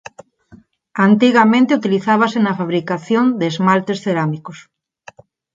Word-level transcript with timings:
Antigamente 1.07 1.77
utilizábase 1.79 2.37
na 2.41 2.57
fabricación 2.59 3.25
de 3.39 3.45
esmaltes 3.53 4.01
cerámicos. 4.05 4.57